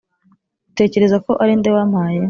[0.71, 2.19] utekereza ko ari nde wampaye?